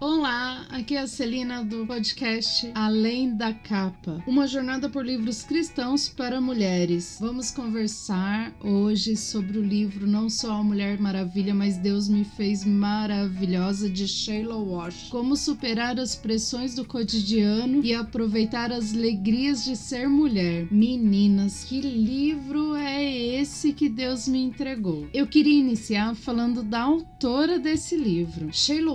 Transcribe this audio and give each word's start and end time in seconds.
Olá, 0.00 0.64
aqui 0.70 0.94
é 0.94 1.00
a 1.00 1.08
Celina 1.08 1.64
do 1.64 1.84
podcast 1.84 2.70
Além 2.72 3.34
da 3.34 3.52
Capa, 3.52 4.22
uma 4.28 4.46
jornada 4.46 4.88
por 4.88 5.04
livros 5.04 5.42
cristãos 5.42 6.08
para 6.08 6.40
mulheres. 6.40 7.18
Vamos 7.20 7.50
conversar 7.50 8.54
hoje 8.62 9.16
sobre 9.16 9.58
o 9.58 9.62
livro 9.62 10.06
Não 10.06 10.30
Só 10.30 10.52
a 10.52 10.62
Mulher 10.62 11.00
Maravilha, 11.00 11.52
mas 11.52 11.78
Deus 11.78 12.08
me 12.08 12.24
fez 12.24 12.64
maravilhosa 12.64 13.90
de 13.90 14.06
Sheila 14.06 14.54
Walsh. 14.54 15.08
Como 15.10 15.36
superar 15.36 15.98
as 15.98 16.14
pressões 16.14 16.76
do 16.76 16.84
cotidiano 16.84 17.84
e 17.84 17.92
aproveitar 17.92 18.70
as 18.70 18.94
alegrias 18.94 19.64
de 19.64 19.74
ser 19.74 20.08
mulher. 20.08 20.68
Meninas, 20.70 21.64
que 21.64 21.80
livro 21.80 22.76
é 22.76 23.04
esse 23.04 23.72
que 23.72 23.88
Deus 23.88 24.28
me 24.28 24.44
entregou? 24.44 25.08
Eu 25.12 25.26
queria 25.26 25.58
iniciar 25.58 26.14
falando 26.14 26.62
da 26.62 26.82
autora 26.82 27.58
desse 27.58 27.96
livro. 27.96 28.50
Sheila 28.52 28.88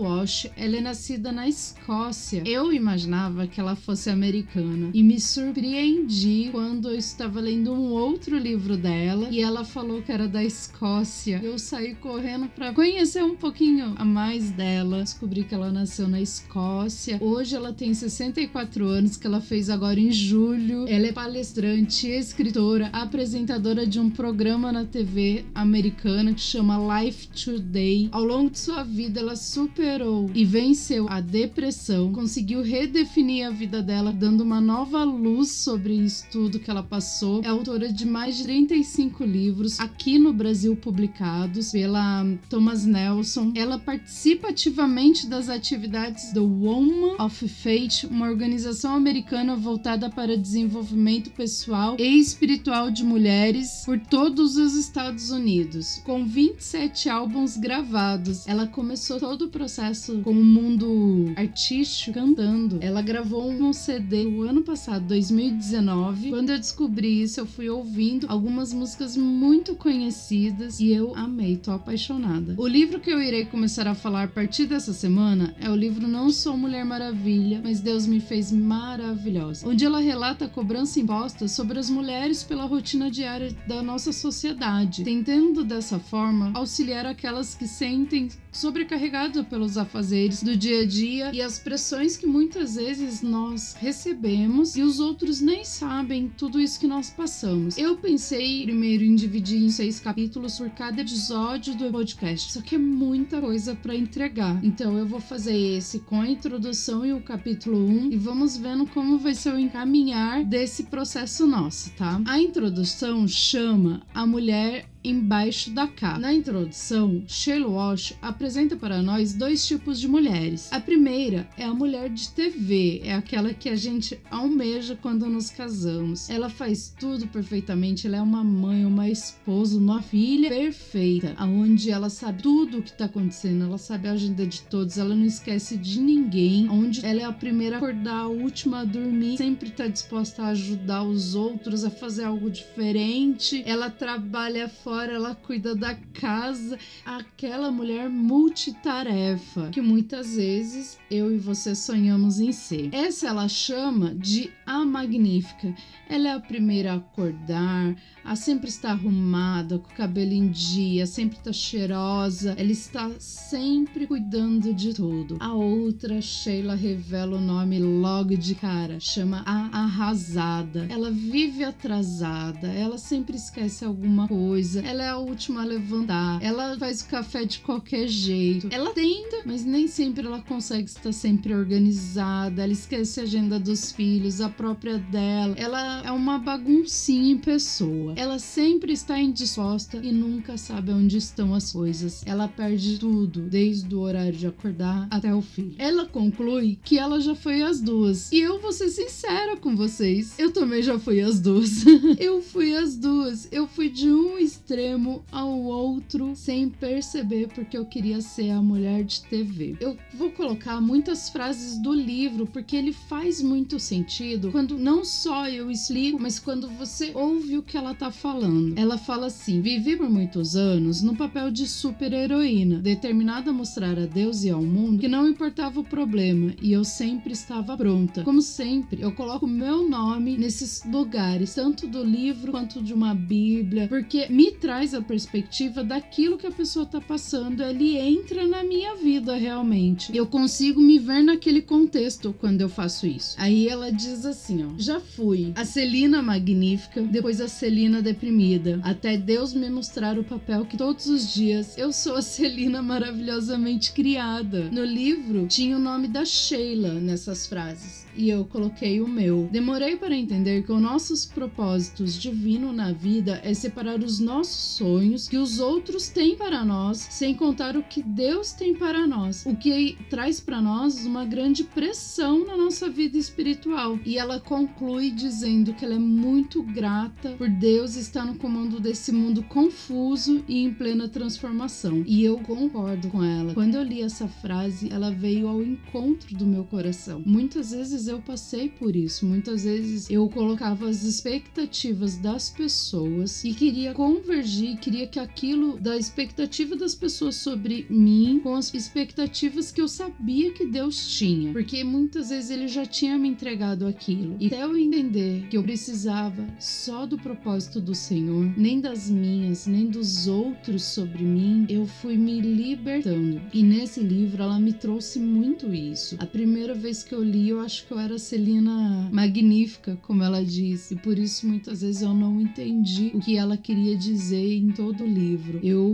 ela 0.55 0.77
é 0.77 0.92
nascida 0.93 1.31
na 1.31 1.49
Escócia. 1.49 2.43
Eu 2.45 2.71
imaginava 2.71 3.47
que 3.47 3.59
ela 3.59 3.75
fosse 3.75 4.11
americana 4.11 4.91
e 4.93 5.01
me 5.01 5.19
surpreendi 5.19 6.49
quando 6.51 6.89
eu 6.89 6.95
estava 6.95 7.41
lendo 7.41 7.73
um 7.73 7.93
outro 7.93 8.37
livro 8.37 8.77
dela 8.77 9.27
e 9.31 9.41
ela 9.41 9.65
falou 9.65 10.03
que 10.03 10.11
era 10.11 10.27
da 10.27 10.43
Escócia. 10.43 11.41
Eu 11.43 11.57
saí 11.57 11.95
correndo 11.95 12.47
para 12.47 12.71
conhecer 12.73 13.23
um 13.23 13.35
pouquinho 13.35 13.95
a 13.97 14.05
mais 14.05 14.51
dela. 14.51 14.99
Descobri 14.99 15.43
que 15.43 15.55
ela 15.55 15.71
nasceu 15.71 16.07
na 16.07 16.21
Escócia. 16.21 17.17
Hoje 17.19 17.55
ela 17.55 17.73
tem 17.73 17.91
64 17.91 18.85
anos, 18.85 19.17
que 19.17 19.25
ela 19.25 19.41
fez 19.41 19.71
agora 19.71 19.99
em 19.99 20.11
julho. 20.11 20.87
Ela 20.87 21.07
é 21.07 21.11
palestrante, 21.11 22.07
escritora, 22.07 22.89
apresentadora 22.93 23.87
de 23.87 23.99
um 23.99 24.11
programa 24.11 24.71
na 24.71 24.85
TV 24.85 25.43
americana 25.55 26.35
que 26.35 26.41
chama 26.41 27.01
Life 27.01 27.29
Today. 27.29 28.09
Ao 28.11 28.23
longo 28.23 28.51
de 28.51 28.59
sua 28.59 28.83
vida, 28.83 29.19
ela 29.19 29.35
superou 29.35 30.29
e 30.35 30.45
vence 30.45 30.82
venceu 30.83 31.07
a 31.07 31.21
depressão, 31.21 32.11
conseguiu 32.11 32.61
redefinir 32.61 33.47
a 33.47 33.49
vida 33.49 33.81
dela, 33.81 34.11
dando 34.11 34.41
uma 34.41 34.59
nova 34.59 35.01
luz 35.05 35.49
sobre 35.49 35.93
isso 35.93 36.25
tudo 36.29 36.59
que 36.59 36.69
ela 36.69 36.83
passou. 36.83 37.41
É 37.41 37.47
autora 37.47 37.91
de 37.91 38.05
mais 38.05 38.35
de 38.35 38.43
35 38.43 39.23
livros 39.23 39.79
aqui 39.79 40.19
no 40.19 40.33
Brasil 40.33 40.75
publicados 40.75 41.71
pela 41.71 42.25
Thomas 42.49 42.83
Nelson. 42.83 43.53
Ela 43.55 43.79
participa 43.79 44.49
ativamente 44.49 45.25
das 45.25 45.47
atividades 45.47 46.33
do 46.33 46.43
Woman 46.43 47.15
of 47.17 47.47
Faith, 47.47 48.03
uma 48.11 48.27
organização 48.27 48.93
americana 48.93 49.55
voltada 49.55 50.09
para 50.09 50.37
desenvolvimento 50.37 51.31
pessoal 51.31 51.95
e 51.97 52.19
espiritual 52.19 52.91
de 52.91 53.05
mulheres 53.05 53.83
por 53.85 53.97
todos 54.01 54.57
os 54.57 54.75
Estados 54.75 55.29
Unidos. 55.29 56.01
Com 56.03 56.25
27 56.25 57.07
álbuns 57.07 57.55
gravados, 57.55 58.45
ela 58.45 58.67
começou 58.67 59.17
todo 59.17 59.45
o 59.45 59.49
processo 59.49 60.19
com 60.23 60.31
o 60.31 60.43
mundo 60.43 60.72
mundo 60.73 61.33
artístico 61.35 62.13
cantando. 62.13 62.79
Ela 62.81 63.01
gravou 63.01 63.49
um 63.49 63.73
CD 63.73 64.25
o 64.25 64.41
ano 64.43 64.61
passado, 64.61 65.05
2019. 65.07 66.29
Quando 66.29 66.49
eu 66.49 66.57
descobri 66.57 67.21
isso, 67.21 67.39
eu 67.39 67.45
fui 67.45 67.69
ouvindo 67.69 68.27
algumas 68.29 68.73
músicas 68.73 69.15
muito 69.15 69.75
conhecidas 69.75 70.79
e 70.79 70.91
eu 70.91 71.15
amei, 71.15 71.57
tô 71.57 71.71
apaixonada. 71.71 72.55
O 72.57 72.67
livro 72.67 72.99
que 72.99 73.09
eu 73.09 73.21
irei 73.21 73.45
começar 73.45 73.87
a 73.87 73.95
falar 73.95 74.23
a 74.23 74.27
partir 74.27 74.65
dessa 74.65 74.93
semana 74.93 75.55
é 75.59 75.69
o 75.69 75.75
livro 75.75 76.07
Não 76.07 76.29
Sou 76.29 76.57
Mulher 76.57 76.85
Maravilha, 76.85 77.61
mas 77.63 77.79
Deus 77.79 78.05
me 78.05 78.19
fez 78.19 78.51
maravilhosa, 78.51 79.67
onde 79.67 79.85
ela 79.85 79.99
relata 79.99 80.45
a 80.45 80.49
cobrança 80.49 80.99
imposta 80.99 81.47
sobre 81.47 81.79
as 81.79 81.89
mulheres 81.89 82.43
pela 82.43 82.65
rotina 82.65 83.09
diária 83.11 83.55
da 83.67 83.81
nossa 83.81 84.11
sociedade, 84.11 85.03
tentando 85.03 85.63
dessa 85.63 85.99
forma 85.99 86.51
auxiliar 86.53 87.05
aquelas 87.05 87.53
que 87.53 87.67
sentem 87.67 88.29
sobrecarregadas 88.53 89.45
pelos 89.47 89.77
afazeres 89.77 90.43
do 90.43 90.55
dia 90.55 90.81
a 90.81 90.85
dia 90.85 91.31
e 91.33 91.41
as 91.41 91.59
pressões 91.59 92.15
que 92.15 92.27
muitas 92.27 92.75
vezes 92.75 93.21
nós 93.21 93.75
recebemos 93.79 94.75
e 94.75 94.81
os 94.81 94.99
outros 94.99 95.41
nem 95.41 95.63
sabem 95.63 96.31
tudo 96.37 96.59
isso 96.59 96.79
que 96.79 96.87
nós 96.87 97.09
passamos. 97.09 97.77
Eu 97.77 97.97
pensei 97.97 98.63
primeiro 98.63 99.03
em 99.03 99.15
dividir 99.15 99.61
em 99.61 99.69
seis 99.69 99.99
capítulos 99.99 100.57
por 100.57 100.69
cada 100.69 101.01
episódio 101.01 101.75
do 101.75 101.91
podcast, 101.91 102.53
só 102.53 102.61
que 102.61 102.75
é 102.75 102.77
muita 102.77 103.41
coisa 103.41 103.75
para 103.75 103.95
entregar. 103.95 104.63
Então 104.63 104.97
eu 104.97 105.05
vou 105.05 105.19
fazer 105.19 105.57
esse 105.57 105.99
com 105.99 106.21
a 106.21 106.29
introdução 106.29 107.05
e 107.05 107.13
o 107.13 107.21
capítulo 107.21 107.77
1 107.77 108.11
e 108.11 108.17
vamos 108.17 108.55
vendo 108.55 108.85
como 108.87 109.17
vai 109.17 109.33
ser 109.33 109.53
o 109.53 109.59
encaminhar 109.59 110.43
desse 110.45 110.83
processo 110.83 111.47
nosso, 111.47 111.91
tá? 111.91 112.21
A 112.25 112.39
introdução 112.39 113.27
chama 113.27 114.01
A 114.13 114.25
Mulher 114.25 114.92
embaixo 115.03 115.71
da 115.71 115.87
capa. 115.87 116.19
Na 116.19 116.33
introdução, 116.33 117.23
Sheila 117.27 117.67
Walsh 117.67 118.13
apresenta 118.21 118.75
para 118.75 119.01
nós 119.01 119.33
dois 119.33 119.65
tipos 119.67 119.99
de 119.99 120.07
mulheres. 120.07 120.71
A 120.71 120.79
primeira 120.79 121.47
é 121.57 121.65
a 121.65 121.73
mulher 121.73 122.09
de 122.09 122.29
TV, 122.29 123.01
é 123.03 123.13
aquela 123.13 123.53
que 123.53 123.69
a 123.69 123.75
gente 123.75 124.19
almeja 124.31 124.95
quando 124.95 125.25
nos 125.27 125.49
casamos. 125.49 126.29
Ela 126.29 126.49
faz 126.49 126.93
tudo 126.97 127.27
perfeitamente, 127.27 128.07
ela 128.07 128.17
é 128.17 128.21
uma 128.21 128.43
mãe, 128.43 128.85
uma 128.85 129.09
esposa, 129.09 129.77
uma 129.77 130.01
filha 130.01 130.49
perfeita, 130.49 131.33
aonde 131.37 131.91
ela 131.91 132.09
sabe 132.09 132.41
tudo 132.41 132.79
o 132.79 132.81
que 132.81 132.91
está 132.91 133.05
acontecendo, 133.05 133.65
ela 133.65 133.77
sabe 133.77 134.07
a 134.07 134.13
agenda 134.13 134.45
de 134.45 134.61
todos, 134.61 134.97
ela 134.97 135.15
não 135.15 135.25
esquece 135.25 135.77
de 135.77 135.99
ninguém, 135.99 136.69
onde 136.69 137.05
ela 137.05 137.21
é 137.21 137.25
a 137.25 137.31
primeira 137.31 137.75
a 137.75 137.77
acordar, 137.77 138.21
a 138.21 138.27
última 138.27 138.81
a 138.81 138.85
dormir, 138.85 139.37
sempre 139.37 139.69
está 139.69 139.87
disposta 139.87 140.43
a 140.43 140.47
ajudar 140.49 141.03
os 141.03 141.35
outros 141.35 141.83
a 141.83 141.89
fazer 141.89 142.23
algo 142.23 142.49
diferente. 142.49 143.63
Ela 143.65 143.89
trabalha 143.89 144.69
fora 144.69 144.92
fora, 144.93 145.13
ela 145.13 145.33
cuida 145.33 145.75
da 145.75 145.95
casa. 146.13 146.77
Aquela 147.03 147.71
mulher 147.71 148.09
multitarefa 148.09 149.69
que 149.71 149.81
muitas 149.81 150.35
vezes 150.35 150.99
eu 151.09 151.33
e 151.33 151.37
você 151.39 151.73
sonhamos 151.73 152.39
em 152.39 152.51
ser. 152.51 152.93
Essa 152.93 153.29
ela 153.29 153.47
chama 153.47 154.13
de 154.13 154.51
a 154.67 154.85
magnífica. 154.85 155.73
Ela 156.07 156.29
é 156.29 156.33
a 156.33 156.39
primeira 156.39 156.93
a 156.93 156.95
acordar, 156.97 157.95
a 158.23 158.35
sempre 158.35 158.69
estar 158.69 158.91
arrumada, 158.91 159.79
com 159.79 159.89
o 159.89 159.95
cabelo 159.95 160.31
em 160.31 160.49
dia, 160.49 161.07
sempre 161.07 161.37
está 161.37 161.51
cheirosa. 161.51 162.53
Ela 162.57 162.71
está 162.71 163.09
sempre 163.17 164.05
cuidando 164.05 164.73
de 164.73 164.93
tudo. 164.93 165.37
A 165.39 165.53
outra, 165.53 166.21
Sheila, 166.21 166.75
revela 166.75 167.37
o 167.37 167.41
nome 167.41 167.79
logo 167.79 168.37
de 168.37 168.53
cara. 168.53 168.99
Chama 168.99 169.43
a 169.45 169.85
arrasada. 169.85 170.85
Ela 170.89 171.09
vive 171.09 171.63
atrasada, 171.63 172.67
ela 172.67 172.99
sempre 172.99 173.35
esquece 173.35 173.83
alguma 173.83 174.27
coisa 174.27 174.82
ela 174.93 175.03
é 175.03 175.09
a 175.09 175.17
última 175.17 175.61
a 175.61 175.65
levantar, 175.65 176.41
ela 176.41 176.77
faz 176.77 177.01
o 177.01 177.07
café 177.07 177.45
de 177.45 177.59
qualquer 177.59 178.07
jeito. 178.07 178.67
Ela 178.69 178.91
tenta, 178.93 179.37
mas 179.45 179.63
nem 179.63 179.87
sempre 179.87 180.25
ela 180.25 180.41
consegue 180.41 180.89
estar 180.89 181.11
sempre 181.11 181.53
organizada. 181.53 182.63
Ela 182.63 182.73
esquece 182.73 183.19
a 183.19 183.23
agenda 183.23 183.59
dos 183.59 183.91
filhos, 183.91 184.41
a 184.41 184.49
própria 184.49 184.97
dela. 184.97 185.55
Ela 185.57 186.03
é 186.03 186.11
uma 186.11 186.37
baguncinha 186.37 187.31
em 187.31 187.37
pessoa. 187.37 188.13
Ela 188.15 188.39
sempre 188.39 188.93
está 188.93 189.19
indisposta 189.19 189.97
e 189.97 190.11
nunca 190.11 190.57
sabe 190.57 190.91
onde 190.91 191.17
estão 191.17 191.53
as 191.53 191.71
coisas. 191.71 192.23
Ela 192.25 192.47
perde 192.47 192.99
tudo, 192.99 193.41
desde 193.41 193.93
o 193.95 193.99
horário 193.99 194.33
de 194.33 194.47
acordar 194.47 195.07
até 195.09 195.33
o 195.33 195.41
filho. 195.41 195.75
Ela 195.77 196.05
conclui 196.05 196.77
que 196.83 196.99
ela 196.99 197.19
já 197.19 197.35
foi 197.35 197.61
as 197.61 197.81
duas. 197.81 198.31
E 198.31 198.39
eu 198.39 198.59
vou 198.59 198.73
ser 198.73 198.89
sincera 198.89 199.55
com 199.57 199.75
vocês. 199.75 200.37
Eu 200.37 200.51
também 200.51 200.83
já 200.83 200.99
fui 200.99 201.21
as 201.21 201.39
duas. 201.39 201.85
eu 202.19 202.41
fui 202.41 202.75
as 202.75 202.95
duas. 202.95 203.47
Eu 203.51 203.67
fui 203.67 203.89
de 203.89 204.09
um 204.09 204.37
extremo 204.37 204.72
extremo 204.73 205.23
ao 205.31 205.61
outro 205.61 206.35
sem 206.35 206.67
perceber 206.67 207.47
porque 207.53 207.77
eu 207.77 207.85
queria 207.85 208.21
ser 208.21 208.49
a 208.49 208.61
mulher 208.61 209.03
de 209.03 209.21
TV. 209.21 209.77
Eu 209.79 209.95
vou 210.15 210.31
colocar 210.31 210.81
muitas 210.81 211.29
frases 211.29 211.79
do 211.79 211.93
livro 211.93 212.47
porque 212.47 212.75
ele 212.75 212.91
faz 212.91 213.39
muito 213.39 213.79
sentido 213.79 214.51
quando 214.51 214.75
não 214.75 215.05
só 215.05 215.47
eu 215.47 215.69
explico, 215.69 216.19
mas 216.19 216.39
quando 216.39 216.67
você 216.71 217.11
ouve 217.13 217.55
o 217.55 217.61
que 217.61 217.77
ela 217.77 217.93
tá 217.93 218.09
falando. 218.09 218.73
Ela 218.75 218.97
fala 218.97 219.27
assim: 219.27 219.61
vivi 219.61 219.95
por 219.95 220.09
muitos 220.09 220.55
anos 220.55 221.03
no 221.03 221.15
papel 221.15 221.51
de 221.51 221.67
super-heroína, 221.67 222.79
determinada 222.79 223.51
a 223.51 223.53
mostrar 223.53 223.99
a 223.99 224.07
Deus 224.07 224.43
e 224.43 224.49
ao 224.49 224.63
mundo 224.63 224.99
que 224.99 225.07
não 225.07 225.27
importava 225.27 225.81
o 225.81 225.83
problema 225.83 226.55
e 226.59 226.73
eu 226.73 226.83
sempre 226.83 227.33
estava 227.33 227.77
pronta. 227.77 228.23
Como 228.23 228.41
sempre, 228.41 229.03
eu 229.03 229.11
coloco 229.11 229.45
meu 229.45 229.87
nome 229.87 230.35
nesses 230.35 230.83
lugares, 230.83 231.53
tanto 231.53 231.85
do 231.85 232.03
livro 232.03 232.51
quanto 232.51 232.81
de 232.81 232.93
uma 232.93 233.13
Bíblia, 233.13 233.87
porque 233.87 234.27
me 234.29 234.62
traz 234.63 234.93
a 234.93 235.01
perspectiva 235.01 235.83
daquilo 235.83 236.37
que 236.37 236.47
a 236.47 236.51
pessoa 236.51 236.85
tá 236.85 237.01
passando, 237.01 237.61
ele 237.61 237.97
entra 237.97 238.47
na 238.47 238.63
minha 238.63 238.95
vida 238.95 239.35
realmente. 239.35 240.15
Eu 240.15 240.25
consigo 240.25 240.79
me 240.79 240.97
ver 240.97 241.21
naquele 241.21 241.61
contexto 241.61 242.33
quando 242.39 242.61
eu 242.61 242.69
faço 242.69 243.05
isso. 243.05 243.35
Aí 243.37 243.67
ela 243.67 243.91
diz 243.91 244.25
assim, 244.25 244.63
ó: 244.63 244.69
"Já 244.77 245.01
fui 245.01 245.51
a 245.57 245.65
Celina 245.65 246.21
magnífica, 246.21 247.01
depois 247.01 247.41
a 247.41 247.49
Celina 247.49 248.01
deprimida, 248.01 248.79
até 248.83 249.17
Deus 249.17 249.53
me 249.53 249.69
mostrar 249.69 250.17
o 250.17 250.23
papel 250.23 250.65
que 250.65 250.77
todos 250.77 251.07
os 251.07 251.33
dias 251.33 251.77
eu 251.77 251.91
sou 251.91 252.15
a 252.15 252.21
Celina 252.21 252.81
maravilhosamente 252.81 253.91
criada". 253.91 254.69
No 254.71 254.85
livro 254.85 255.45
tinha 255.45 255.75
o 255.75 255.79
nome 255.79 256.07
da 256.07 256.23
Sheila 256.23 256.93
nessas 256.93 257.45
frases. 257.45 258.02
E 258.15 258.29
eu 258.29 258.45
coloquei 258.45 259.01
o 259.01 259.07
meu. 259.07 259.49
Demorei 259.51 259.95
para 259.95 260.15
entender 260.15 260.63
que 260.63 260.71
os 260.71 260.81
nossos 260.81 261.25
propósitos 261.25 262.19
divinos 262.19 262.75
na 262.75 262.91
vida 262.91 263.39
é 263.43 263.53
separar 263.53 263.99
os 263.99 264.19
nossos 264.19 264.77
sonhos 264.77 265.27
que 265.27 265.37
os 265.37 265.59
outros 265.59 266.09
têm 266.09 266.35
para 266.35 266.63
nós, 266.63 267.07
sem 267.09 267.33
contar 267.35 267.75
o 267.75 267.83
que 267.83 268.01
Deus 268.01 268.53
tem 268.53 268.75
para 268.75 269.07
nós, 269.07 269.45
o 269.45 269.55
que 269.55 269.97
traz 270.09 270.39
para 270.39 270.61
nós 270.61 271.05
uma 271.05 271.25
grande 271.25 271.63
pressão 271.63 272.45
na 272.45 272.57
nossa 272.57 272.89
vida 272.89 273.17
espiritual. 273.17 273.99
E 274.05 274.17
ela 274.17 274.39
conclui 274.39 275.11
dizendo 275.11 275.73
que 275.73 275.85
ela 275.85 275.95
é 275.95 275.99
muito 275.99 276.61
grata 276.63 277.31
por 277.37 277.49
Deus 277.49 277.95
estar 277.95 278.25
no 278.25 278.35
comando 278.35 278.79
desse 278.79 279.11
mundo 279.11 279.43
confuso 279.43 280.43
e 280.47 280.63
em 280.63 280.73
plena 280.73 281.07
transformação. 281.07 282.03
E 282.05 282.23
eu 282.23 282.37
concordo 282.39 283.09
com 283.09 283.23
ela. 283.23 283.53
Quando 283.53 283.75
eu 283.75 283.83
li 283.83 284.01
essa 284.01 284.27
frase, 284.27 284.89
ela 284.91 285.11
veio 285.11 285.47
ao 285.47 285.61
encontro 285.61 286.35
do 286.35 286.45
meu 286.45 286.63
coração. 286.63 287.21
Muitas 287.25 287.71
vezes 287.71 288.02
eu 288.07 288.19
passei 288.19 288.69
por 288.69 288.95
isso, 288.95 289.25
muitas 289.25 289.63
vezes 289.63 290.09
eu 290.09 290.27
colocava 290.29 290.87
as 290.87 291.03
expectativas 291.03 292.17
das 292.17 292.49
pessoas 292.49 293.43
e 293.43 293.53
queria 293.53 293.93
convergir, 293.93 294.77
queria 294.77 295.07
que 295.07 295.19
aquilo 295.19 295.79
da 295.79 295.97
expectativa 295.97 296.75
das 296.75 296.95
pessoas 296.95 297.35
sobre 297.35 297.85
mim 297.89 298.39
com 298.43 298.55
as 298.55 298.73
expectativas 298.73 299.71
que 299.71 299.81
eu 299.81 299.87
sabia 299.87 300.51
que 300.51 300.65
Deus 300.65 301.17
tinha, 301.17 301.51
porque 301.51 301.83
muitas 301.83 302.29
vezes 302.29 302.49
ele 302.51 302.67
já 302.67 302.85
tinha 302.85 303.17
me 303.17 303.29
entregado 303.29 303.85
aquilo. 303.87 304.35
E 304.39 304.47
até 304.47 304.63
eu 304.63 304.75
entender 304.77 305.47
que 305.49 305.57
eu 305.57 305.63
precisava 305.63 306.47
só 306.59 307.05
do 307.05 307.17
propósito 307.17 307.79
do 307.79 307.95
Senhor, 307.95 308.51
nem 308.57 308.79
das 308.79 309.09
minhas, 309.09 309.65
nem 309.67 309.87
dos 309.87 310.27
outros 310.27 310.83
sobre 310.83 311.23
mim, 311.23 311.65
eu 311.69 311.85
fui 311.85 312.17
me 312.17 312.41
libertando. 312.41 313.41
E 313.53 313.63
nesse 313.63 313.99
livro 313.99 314.43
ela 314.43 314.59
me 314.59 314.73
trouxe 314.73 315.19
muito 315.19 315.73
isso. 315.73 316.15
A 316.19 316.25
primeira 316.25 316.73
vez 316.73 317.03
que 317.03 317.13
eu 317.13 317.23
li, 317.23 317.49
eu 317.49 317.59
acho 317.59 317.85
que 317.85 317.92
eu 317.93 317.99
era 317.99 318.17
Celina 318.17 319.07
magnífica, 319.11 319.97
como 320.01 320.23
ela 320.23 320.43
disse, 320.43 320.95
por 320.95 321.17
isso 321.19 321.47
muitas 321.47 321.81
vezes 321.81 322.01
eu 322.01 322.13
não 322.13 322.41
entendi 322.41 323.11
o 323.13 323.19
que 323.19 323.37
ela 323.37 323.55
queria 323.55 323.95
dizer 323.95 324.57
em 324.57 324.71
todo 324.71 325.03
o 325.03 325.07
livro. 325.07 325.59
Eu 325.61 325.93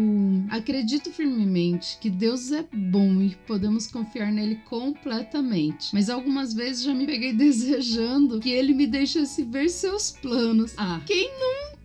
acredito 0.49 1.11
firmemente 1.11 1.97
que 1.99 2.09
Deus 2.09 2.53
é 2.53 2.65
bom 2.71 3.21
e 3.21 3.35
podemos 3.45 3.87
confiar 3.87 4.31
nele 4.31 4.55
completamente, 4.69 5.89
mas 5.93 6.09
algumas 6.09 6.53
vezes 6.53 6.83
já 6.83 6.93
me 6.93 7.05
peguei 7.05 7.33
desejando 7.35 8.39
que 8.39 8.49
ele 8.49 8.73
me 8.73 8.87
deixasse 8.87 9.43
ver 9.43 9.69
seus 9.69 10.11
planos. 10.11 10.73
Ah, 10.77 11.01
quem 11.05 11.29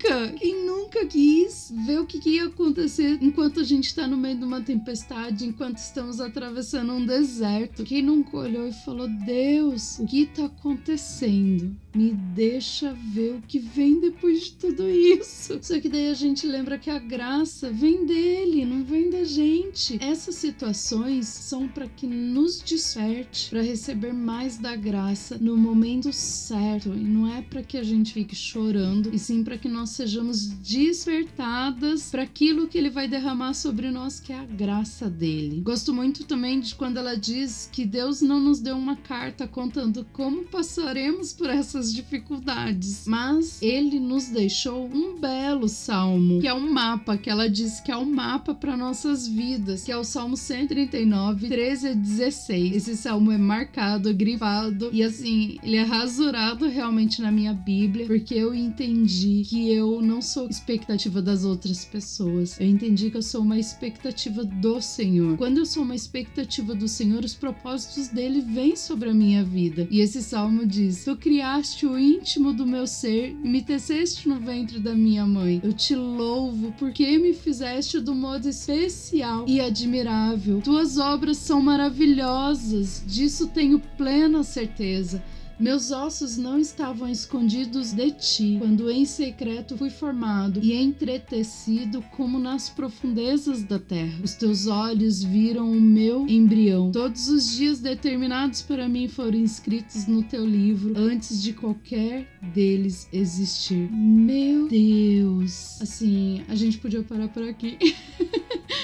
nunca? 0.05 0.33
Quem 0.33 0.67
nunca 0.67 1.07
quis 1.07 1.73
ver 1.87 2.01
o 2.01 2.07
que, 2.07 2.19
que 2.19 2.31
ia 2.31 2.47
acontecer 2.47 3.19
enquanto 3.21 3.61
a 3.61 3.65
gente 3.65 3.95
tá 3.95 4.07
no 4.07 4.17
meio 4.17 4.37
de 4.37 4.45
uma 4.45 4.61
tempestade, 4.61 5.47
enquanto 5.47 5.79
estamos 5.79 6.21
atravessando 6.21 6.93
um 6.93 7.05
deserto? 7.05 7.85
Quem 7.85 8.03
nunca 8.03 8.37
olhou 8.37 8.69
e 8.69 8.73
falou: 8.73 9.09
Deus, 9.09 9.99
o 9.99 10.07
que 10.07 10.27
tá 10.27 10.45
acontecendo? 10.45 11.77
Me 11.95 12.11
deixa 12.13 12.93
ver 12.93 13.37
o 13.37 13.43
que 13.43 13.59
vem 13.59 14.01
depois 14.01 14.45
de 14.45 14.53
tudo 14.53 14.89
isso. 14.89 15.59
Só 15.63 15.79
que 15.79 15.89
daí 15.89 16.09
a 16.09 16.15
gente 16.15 16.47
lembra 16.47 16.79
que 16.79 16.91
a 16.91 16.99
graça 16.99 17.71
vem 17.71 18.05
dele, 18.05 18.65
não 18.65 18.83
vem 18.83 19.11
da 19.11 19.25
gente. 19.25 19.99
Essas 20.03 20.35
situações 20.35 21.27
são 21.29 21.69
para 21.69 21.89
que 21.89 22.07
nos 22.07 22.61
desperte 22.61 23.51
para 23.51 23.63
receber 23.63 24.13
mais 24.13 24.59
da 24.59 24.75
graça 24.75 25.39
no 25.41 25.57
momento 25.57 26.13
certo 26.13 26.89
e 26.95 27.05
não 27.05 27.33
é 27.33 27.43
para 27.43 27.63
que 27.63 27.77
a 27.77 27.83
gente 27.83 28.13
fique 28.13 28.35
chorando, 28.35 29.15
e 29.15 29.19
sim 29.19 29.45
para 29.45 29.59
que 29.59 29.69
nós 29.69 29.91
sejamos 29.91 30.47
despertadas 30.47 32.11
para 32.11 32.23
aquilo 32.23 32.67
que 32.67 32.79
ele 32.79 32.91
vai 32.91 33.07
derramar 33.07 33.55
sobre 33.55 33.91
nós, 33.91 34.19
que 34.19 34.33
é 34.33 34.39
a 34.39 34.45
graça 34.45 35.09
dele. 35.09 35.61
Gosto 35.61 35.93
muito 35.93 36.25
também 36.25 36.61
de 36.61 36.75
quando 36.75 36.99
ela 36.99 37.15
diz 37.17 37.69
que 37.73 37.85
Deus 37.85 38.21
não 38.21 38.41
nos 38.41 38.61
deu 38.61 38.77
uma 38.77 38.97
carta 38.97 39.47
contando 39.47 40.07
como 40.13 40.45
passaremos 40.45 41.33
por 41.33 41.49
essas 41.49 41.84
dificuldades, 41.93 43.05
mas 43.07 43.61
ele 43.63 43.99
nos 43.99 44.29
deixou 44.29 44.87
um 44.87 45.19
belo 45.19 45.69
salmo, 45.69 46.41
que 46.41 46.49
é 46.49 46.55
um 46.55 46.73
mapa, 46.73 47.17
que 47.17 47.31
ela 47.31 47.49
diz 47.49 47.81
que 47.81 47.91
é 47.91 47.97
um 47.97 48.05
mapa 48.05 48.55
para 48.55 48.77
nossas 48.77 49.27
vidas, 49.27 49.85
que 49.85 49.93
é 49.93 49.97
o 49.97 50.05
Salmo 50.05 50.37
139, 50.37 51.49
13 51.49 51.89
a 51.89 51.93
16. 51.93 52.77
Esse 52.77 52.97
salmo 52.97 53.33
é 53.33 53.39
marcado, 53.39 54.13
grifado 54.15 54.91
e 54.93 55.03
assim, 55.03 55.59
ele 55.63 55.77
é 55.77 55.83
rasurado 55.83 56.69
realmente 56.69 57.21
na 57.21 57.31
minha 57.31 57.53
Bíblia, 57.53 58.07
porque 58.07 58.35
eu 58.35 58.55
entendi 58.55 59.43
que 59.47 59.71
eu 59.71 60.01
não 60.01 60.21
sou 60.21 60.49
expectativa 60.49 61.21
das 61.21 61.45
outras 61.45 61.85
pessoas. 61.85 62.59
Eu 62.61 62.67
entendi 62.67 63.11
que 63.11 63.17
eu 63.17 63.23
sou 63.23 63.43
uma 63.43 63.59
expectativa 63.59 64.45
do 64.45 64.81
Senhor. 64.81 65.37
Quando 65.37 65.59
eu 65.59 65.67
sou 65.67 65.83
uma 65.83 65.95
expectativa 65.95 66.75
do 66.75 66.87
Senhor, 66.87 67.25
os 67.25 67.35
propósitos 67.35 68.09
dele 68.09 68.41
vêm 68.41 68.77
sobre 68.77 69.09
a 69.11 69.15
minha 69.15 69.43
vida. 69.43 69.89
E 69.91 70.01
esse 70.01 70.23
salmo 70.23 70.67
diz: 70.67 71.05
Tu 71.05 71.17
criaste 71.17 71.74
o 71.83 71.99
íntimo 71.99 72.53
do 72.53 72.65
meu 72.65 72.87
ser 72.87 73.31
e 73.31 73.49
me 73.49 73.61
teceste 73.61 74.29
no 74.29 74.39
ventre 74.39 74.79
da 74.79 74.95
minha 74.95 75.27
mãe. 75.27 75.61
Eu 75.65 75.73
te 75.73 75.95
louvo 75.95 76.73
porque 76.79 77.19
me 77.19 77.35
fizeste 77.35 77.99
do 77.99 78.15
modo 78.15 78.49
especial 78.49 79.45
e 79.49 79.61
admirável. 79.61 80.61
Tuas 80.63 80.99
obras 80.99 81.39
são 81.39 81.61
maravilhosas, 81.61 83.03
disso 83.07 83.49
tenho 83.49 83.81
plena 83.97 84.43
certeza. 84.45 85.23
Meus 85.59 85.91
ossos 85.93 86.37
não 86.37 86.59
estavam 86.59 87.09
escondidos 87.09 87.93
de 87.93 88.11
ti, 88.11 88.57
quando 88.59 88.91
em 88.91 89.05
secreto 89.05 89.77
fui 89.77 89.89
formado 89.89 90.61
e 90.63 90.75
entretecido 90.75 92.03
como 92.17 92.39
nas 92.39 92.69
profundezas 92.69 93.63
da 93.63 93.79
terra. 93.79 94.21
Os 94.23 94.35
teus 94.35 94.67
olhos 94.67 95.23
viram 95.23 95.71
o 95.71 95.81
meu 95.81 96.27
embrião. 96.27 96.91
Todos 96.91 97.29
os 97.29 97.55
dias 97.57 97.79
determinados 97.81 98.63
para 98.63 98.89
mim 98.89 99.07
foram 99.07 99.39
inscritos 99.39 100.07
no 100.07 100.23
teu 100.23 100.45
livro 100.45 100.95
antes 100.97 101.43
de 101.43 101.53
qualquer 101.53 102.29
deles 102.53 103.09
existir. 103.13 103.89
Meu 103.93 104.69
Deus! 104.69 105.81
Assim, 105.81 106.43
a 106.49 106.55
gente 106.55 106.79
podia 106.79 107.03
parar 107.03 107.29
por 107.29 107.45
aqui. 107.45 107.79